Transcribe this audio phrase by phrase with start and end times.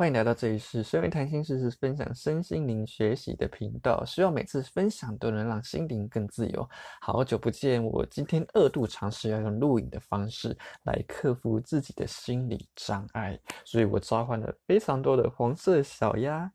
[0.00, 4.02] 欢迎来到这里是身为谈心事，是分享身心灵学习的频道。
[4.06, 6.66] 希望每次分享都能让心灵更自由。
[7.02, 16.50] 好久不见，我今天二度尝试要用录影的方式来克服自己的心理障碍，所以我召唤了非常多的黄色小鸭，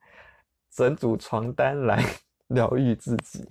[0.71, 2.04] 整组床单来
[2.50, 3.48] 疗愈自己。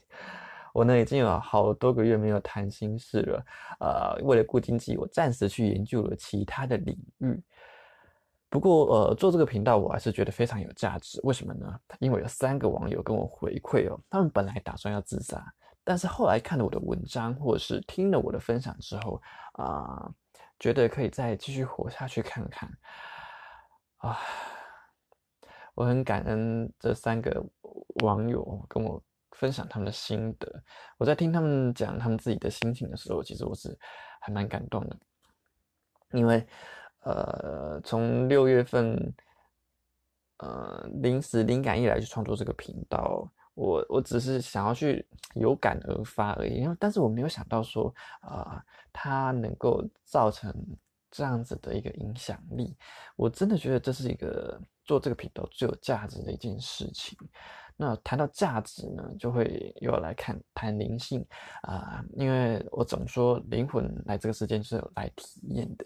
[0.72, 3.46] 我呢已经有好多个月没有谈心事了，
[3.78, 7.40] 呃，为了顾经济，我暂时去研究了其他的领域。
[8.54, 11.20] 不过，呃，做这个频道我还是觉得非常有价值。
[11.24, 11.76] 为什么呢？
[11.98, 15.44] 因为有三个网友跟我回馈哦，他们本来打算要自杀，
[15.82, 19.20] 但是后来看了我的文章，或者是听了我的分享之后，
[19.54, 20.08] 啊，
[20.60, 22.70] 觉得可以再继续活下去看看。
[23.96, 24.20] 啊，
[25.74, 27.44] 我很感恩这三个
[28.04, 29.02] 网友跟我
[29.32, 30.62] 分享他们的心得。
[30.96, 33.76] 我在听他们讲他们自己的心情的时候，其实我是
[34.20, 34.96] 还蛮感动的，
[36.12, 36.46] 因为。
[37.04, 39.14] 呃，从六月份，
[40.38, 50.50] 呃，临时灵感一来就创作这个频道，我我只是想要去有感而发而已，因为但是我没有想到说，啊，它能够造成
[51.10, 52.74] 这样子的一个影响力，
[53.16, 57.18] 我真的觉得这是一个做这个频道最有价值的一件事情。
[57.76, 61.26] 那谈到价值呢，就会又要来看谈灵性
[61.62, 65.84] 啊，因为我总说灵魂来这个世界是有来体验的。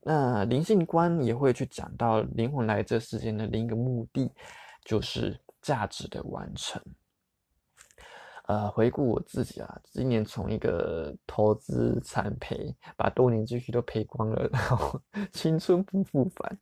[0.00, 4.32] 那灵性观也会去讲到灵魂来这世间的另一个目的，
[4.84, 6.80] 就是价值的完成。
[8.46, 14.98] 呃，回顾我自己啊，今年从一个投资惨赔，把多年积蓄都赔光了，然后
[15.32, 16.58] 青春不复返，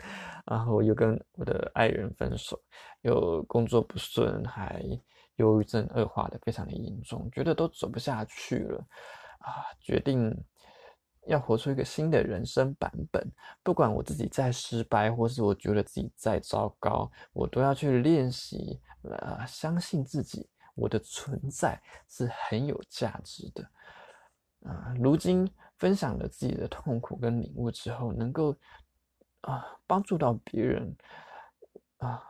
[0.47, 2.61] 然后又跟我的爱人分手，
[3.03, 4.83] 又工作不顺，还
[5.37, 8.84] 忧郁症恶化的非常的严重，觉得都走不下去了
[9.39, 10.37] 啊，决定。
[11.27, 13.31] 要活出一个新的人生版本，
[13.63, 23.71] 不管我自己再失败，或是我觉得自己再糟糕，我都要去练习，呃，相信自己，我的存在是很有价值的。
[24.71, 28.55] 啊，如今分享了自己的痛苦跟领悟之后，能够
[29.41, 30.97] 啊帮助到别人，
[31.99, 32.23] 啊，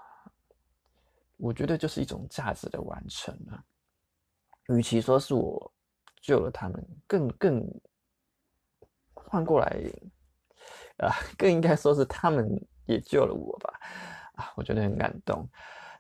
[1.37, 3.62] 我觉得就是一种价值的完成了。
[4.69, 5.72] 与其说是我
[6.22, 7.81] 救了他们，更更。
[9.28, 9.66] 换过来，
[10.98, 12.48] 啊，更应该说是他们
[12.87, 13.81] 也救了我吧，
[14.37, 15.48] 啊，我觉得很感动。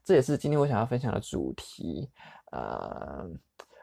[0.04, 2.10] 这也是今天我想要分享的主题。
[2.52, 3.28] 呃，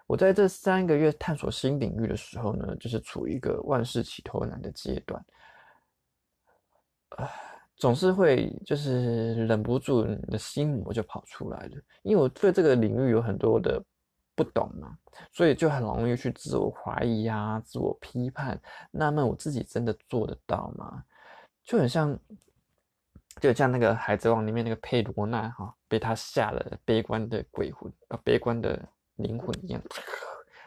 [0.08, 5.26] 我在这三个月探索新领域的时候呢，就是处于一个万事起头难的阶段，
[7.10, 7.30] 啊，
[7.76, 13.84] 总是会就是忍不住你的心魔就跑出来了，因为我对这个领域有很多的。
[14.36, 14.98] 不懂嘛，
[15.32, 18.60] 所以就很容易去自我怀疑呀，自我批判。
[18.92, 21.04] 那么我自己真的做得到吗？
[21.64, 22.18] 就很像，
[23.40, 28.78] 就像那个《海贼王》里面那个佩罗娜哈，被他吓了悲观的鬼魂啊，悲观的
[29.18, 29.82] 灵魂一样，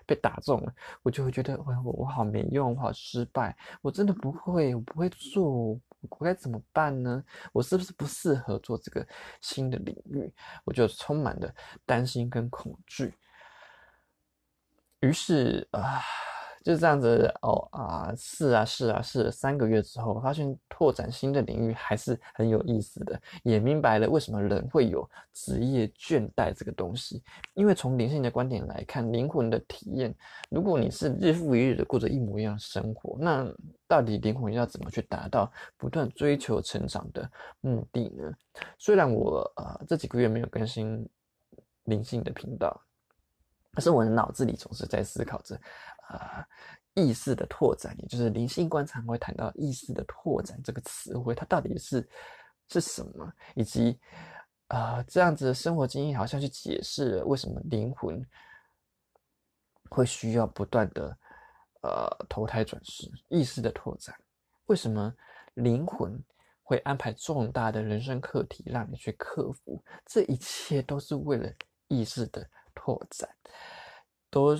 [0.06, 0.72] 被打中了。
[1.02, 5.78] 我就会觉得，我我好没用，我好失败，我真的不会，我不会做，
[6.08, 7.22] 我该怎么办呢？
[7.52, 9.06] 我是不是不适合做这个
[9.40, 10.32] 新的领域？
[10.64, 11.52] 我就充满了
[11.84, 13.12] 担心跟恐惧。
[15.06, 16.00] 于是啊，
[16.64, 19.30] 就这样子哦啊，是啊是啊是。
[19.30, 27.22] 三个月之后，发现拓展新的领域还是很有意思的，也明白了为什么人会有职业倦怠这个东西。
[27.54, 30.12] 因为从灵性的观点来看，灵魂的体验，
[30.50, 33.46] 如果你是日复一日的过着一模一样的生活，那
[33.86, 37.30] 到底灵魂要怎么去达到不断追求成长的
[37.60, 38.32] 目的呢？
[38.76, 41.08] 虽然我啊这几个月没有更新
[41.84, 42.82] 灵性的频道。
[43.76, 45.54] 可是我的脑子里总是在思考着，
[46.08, 46.42] 啊，
[46.94, 52.08] 意识的拓展，也就是灵性观常会谈到意识的拓展这个词汇，它到底是
[52.70, 53.30] 是什么？
[53.54, 54.00] 以及
[54.68, 58.26] 啊，这样子的生活经验好像去解释了为什么灵魂
[59.90, 61.14] 会需要不断的
[61.82, 64.16] 呃投胎转世，意识的拓展，
[64.64, 65.14] 为什么
[65.52, 66.18] 灵魂
[66.62, 69.84] 会安排重大的人生课题让你去克服？
[70.06, 71.52] 这一切都是为了
[71.88, 72.48] 意识的。
[72.86, 73.28] 拓展，
[74.30, 74.56] 都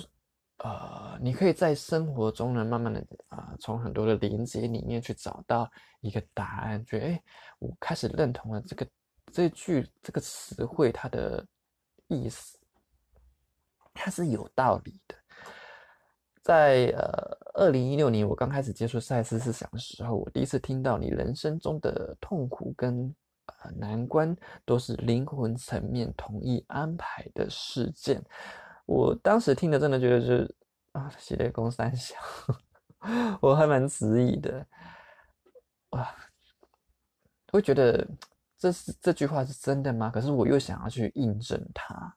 [0.57, 5.71] 呃，你可以在生活中呢，慢慢的啊，从很多的连接里面去找到
[6.01, 7.23] 一个答案，觉得哎，
[7.59, 8.85] 我开始认同了这个
[9.31, 11.45] 这句这个词汇它的
[12.09, 12.59] 意思，
[13.93, 15.15] 它是有道理的。
[16.43, 23.15] 在呃，二零一六年我刚开始接触赛斯思想的时候，我第一次听到你人生中的痛苦跟。
[23.57, 28.23] 啊，难关都是灵魂层面同意安排的事件。
[28.85, 30.55] 我当时听的，真的觉得是
[30.93, 32.15] 啊，系列公三小，
[33.41, 34.65] 我还蛮迟疑的。
[35.89, 36.15] 哇，
[37.51, 38.07] 会觉得
[38.57, 40.09] 这是这句话是真的吗？
[40.09, 42.15] 可是我又想要去印证它。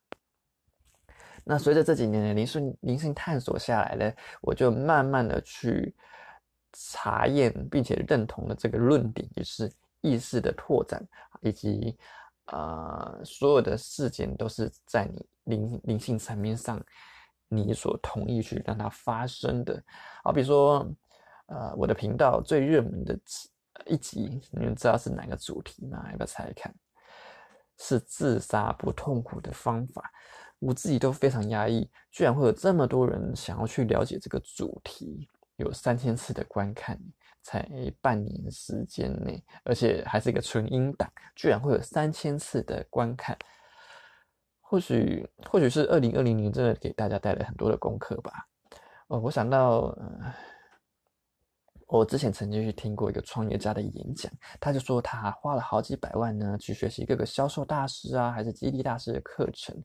[1.44, 5.94] 那随着这几年的灵性灵性探索下来呢，我就慢慢的去
[6.72, 9.70] 查验，并且认同了这个论点，就是
[10.00, 11.02] 意识的拓展，
[11.40, 11.96] 以及
[12.46, 16.82] 呃所有的事件都是在你灵灵性层面上
[17.48, 19.82] 你所同意去让它发生的。
[20.24, 20.86] 好，比如说
[21.46, 23.18] 呃我的频道最热门的
[23.86, 26.06] 一集，你们知道是哪个主题吗？
[26.10, 26.74] 要不要猜一看？
[27.78, 30.10] 是自杀不痛苦的方法。
[30.58, 35.26] 我自己都非常压抑，居然会有这么多人想要去了解这个主题，
[35.60, 36.98] 有三千次的观看，
[37.42, 37.68] 才
[38.00, 43.38] 半年时间内，而且还是一个纯音档，居然会有三千次的观看。
[44.60, 48.32] 或许，或许是二零二零年真的给大家带来很多的功课吧。
[49.08, 49.96] 哦，我想到。
[51.92, 54.30] 我之前曾经去听过一个创业家的演讲，
[54.60, 59.76] 他就说他花了好几百万呢，去学习各个销售大师啊，还是激励大师的课程。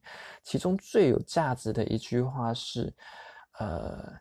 [0.43, 2.93] 其中最有价值的一句话是：
[3.57, 4.13] 呃，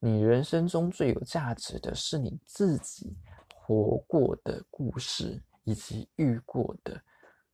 [0.00, 3.16] 你人生中最有价值的是你自己
[3.54, 7.00] 活过的故事以及遇过的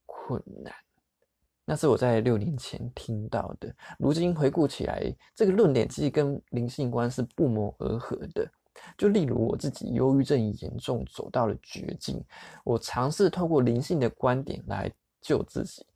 [0.05, 0.73] 困难。
[1.65, 5.03] 那是我在六年前听到的，如今回顾起来，
[5.35, 8.47] 这个论点其实跟灵性观是不谋而合的。
[8.99, 12.23] 就例如我自己忧郁症严重，走到了绝境，
[12.65, 14.93] 我尝试透过灵性的观点来
[15.23, 15.87] 救自己，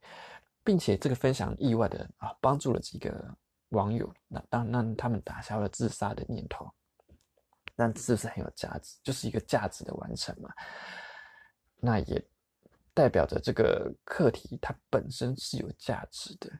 [0.64, 3.36] 并且这个分享意外的啊帮助了几个
[3.70, 6.70] 网友，那当让他们打消了自杀的念头，
[7.76, 8.96] 那是不是很有价值？
[9.02, 10.50] 就是一个价值的完成嘛？
[11.80, 12.24] 那也
[12.92, 16.50] 代表着这个课题它本身是有价值的。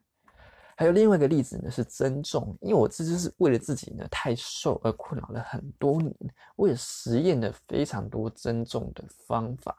[0.77, 2.57] 还有另外一个例子呢，是增重。
[2.61, 6.15] 因为我这就是为了自己呢太瘦而困扰了很多年，
[6.55, 9.77] 我也实验了非常多增重的方法。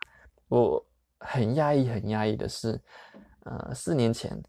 [0.49, 0.85] 我
[1.19, 2.77] 很压抑，很压抑的是，
[3.45, 4.43] 呃，四年前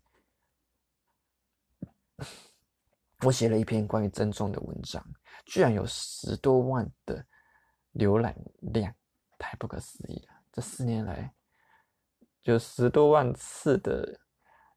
[3.22, 5.04] 我写了一篇关于增重的文章，
[5.46, 7.24] 居然有十多万的
[7.94, 8.36] 浏览
[8.72, 8.94] 量，
[9.38, 10.34] 太不可思议了！
[10.52, 11.32] 这四年来，
[12.42, 14.20] 有十多万次的。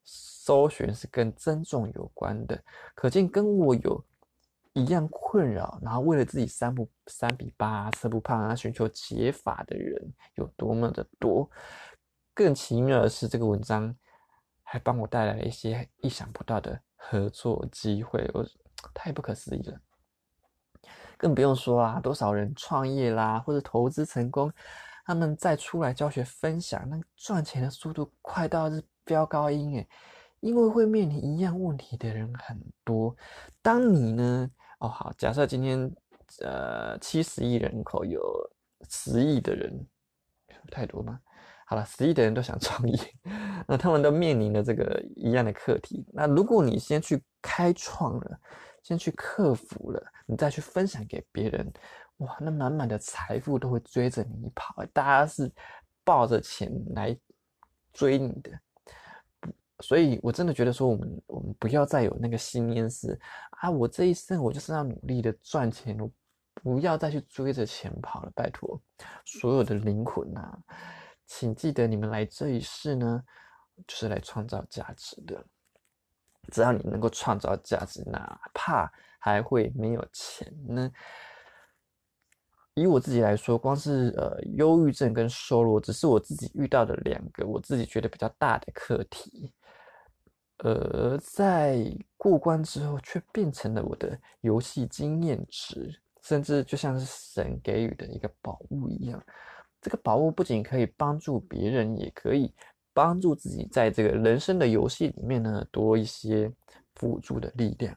[0.05, 2.61] 搜寻是跟增重有关的，
[2.93, 4.05] 可见跟我有
[4.73, 11.49] 一样困扰，然后为了自己三不三比八吃不胖啊，寻求解法的人有多么的多。
[12.33, 13.95] 更奇妙的是，这个文章
[14.63, 16.77] 还帮我带来了一些意想不到的
[17.09, 18.45] 合作机会，我
[18.93, 19.79] 太不可思议了。
[21.17, 24.51] 更不用说啊，多少人创业啦，或者投资成功，
[25.05, 29.87] 他们再出来教学分享，那赚钱的速度快到是飙高音诶。
[30.41, 33.15] 因为会面临一样问题的人很多，
[33.61, 34.51] 当你呢？
[34.79, 35.89] 哦，好，假设今天
[36.41, 38.21] 呃七十亿人口有
[38.89, 39.87] 十亿的人，
[40.69, 41.21] 太多吗？
[41.65, 42.97] 好了，十亿的人都想创业，
[43.67, 46.05] 那他们都面临了这个一样的课题。
[46.13, 48.39] 那如果你先去开创了，
[48.81, 51.73] 先去克服了，你再去分享给别人，
[52.17, 55.51] 哇，那满满的财富都会追着你跑，大家是
[56.03, 57.17] 抱着钱来
[57.93, 58.51] 追你的。
[59.79, 63.19] 所以，我真的觉得说，我们我们不要再有那个信念是
[63.61, 66.09] 啊，我这一生我就是要努力的赚钱，我
[66.55, 68.31] 不要再去追着钱跑了。
[68.33, 68.79] 拜托，
[69.25, 70.57] 所有的灵魂呐，
[71.25, 73.21] 请记得你们来这一世呢，
[73.87, 75.43] 就是来创造价值的。
[76.51, 80.91] 只要你能够创造价值，哪怕还会没有钱呢。
[82.73, 89.53] 以我自己来说，光是呃忧郁症跟收入，只是我自己遇到的两个我自己觉得比较大的课题。
[90.57, 91.85] 而在
[92.17, 99.23] 过关之后，却变成了我的游戏经验值，甚至就像是神给予的一个宝物一样。
[99.81, 102.53] 这个宝物不仅可以帮助别人，也可以
[102.93, 106.51] 帮助自己，在这个人生的游戏里面呢，多一些
[106.95, 107.95] 辅助的力量。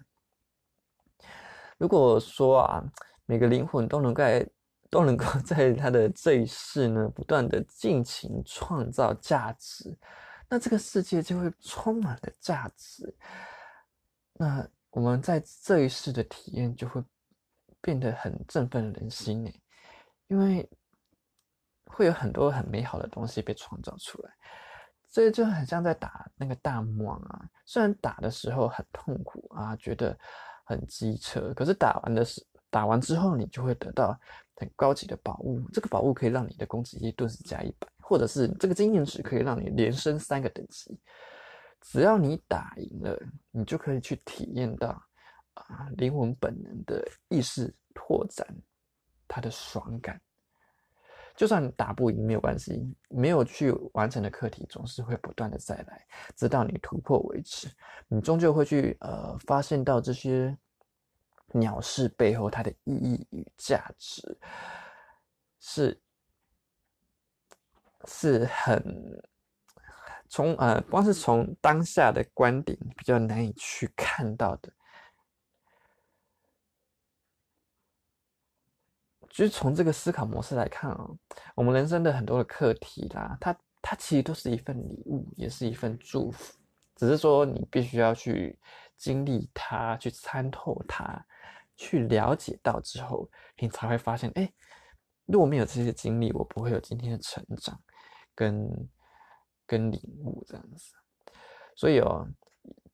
[1.78, 2.84] 如果说啊，
[3.26, 4.48] 每个灵魂都能在
[4.88, 9.96] 都能够在他的这一世呢，不断的尽情创造价值。
[10.48, 13.12] 那这个世界就会充满了价值，
[14.34, 17.02] 那我们在这一世的体验就会
[17.80, 19.50] 变得很振奋人心呢，
[20.28, 20.70] 因为
[21.86, 24.30] 会有很多很美好的东西被创造出来，
[25.08, 30.18] 所以就很像在打那个大魔王啊，虽然打的时候很痛苦啊，觉得
[30.64, 34.18] 很机车，可是打完的是打完之后，你就会得到
[34.56, 37.88] 很高级的宝物，这个宝物可以让你的攻击力顿时加一百。
[38.08, 40.96] 或者是这个经验值可以让你连升三个等级，
[41.80, 43.20] 只要你打赢了，
[43.50, 44.90] 你就可以去体验到
[45.54, 48.46] 啊灵魂本能的意识拓展，
[49.26, 50.20] 它的爽感。
[51.36, 57.68] 就算打不赢没有关系，没有去完成的课题总是会不断的再来，直到你突破为止。
[58.08, 60.56] 你终究会去呃发现到这些
[61.52, 64.38] 鸟事背后它的意义与价值，
[65.60, 66.00] 是
[68.06, 69.22] 是很
[70.28, 74.72] 从呃光是从当下的观点比较难以去看到的。
[79.36, 81.10] 就是从这个思考模式来看啊，
[81.54, 86.54] 我们人生的很多的课题啦，它它其实都是一份礼物，也是一份祝福，
[86.94, 88.58] 只是说你必须要去
[88.96, 91.22] 经历它，去参透它，
[91.76, 93.28] 去了解到之后，
[93.58, 94.50] 你才会发现，哎，
[95.26, 97.78] 如果没有这些经历，我不会有今天的成长，
[98.34, 98.88] 跟
[99.66, 100.94] 跟领悟这样子。
[101.74, 102.26] 所以哦。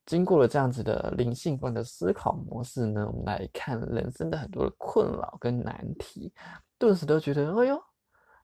[0.04, 6.32] 经过了这样子的灵性观的思考模式呢，我们来看人生的很多的困扰跟难题，
[6.78, 7.80] 顿时都觉得，哎呦，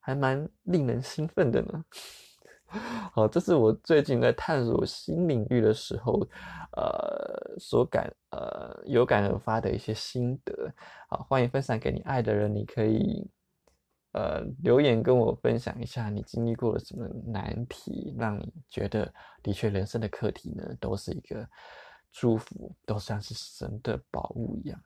[0.00, 1.84] 还蛮令人兴奋的呢。
[3.12, 6.20] 好，这是我最近在探索新领域的时候，
[6.76, 10.70] 呃，所感呃有感而发的一些心得。
[11.08, 13.28] 好，欢迎分享给你爱的人，你可以。
[14.18, 21.48] 呃，留言跟我分享一下，你经历过了什么难题，让你觉得的确人生的课题呢，都是一个
[22.10, 24.82] 祝福，都像是神的宝物一样。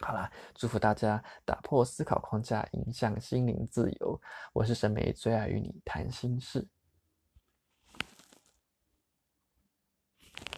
[0.00, 4.20] 好啦，祝福大家打破思考框架，影响心灵自由。
[4.52, 6.66] 我是沈美，最爱与你谈心事。